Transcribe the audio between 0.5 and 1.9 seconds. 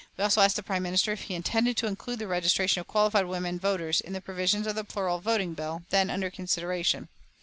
the Prime Minister if he intended to